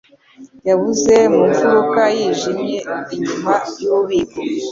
Yabuze 0.67 1.15
mu 1.33 1.41
mfuruka 1.51 2.01
yijimye 2.17 2.77
inyuma 3.15 3.53
yububiko. 3.81 4.39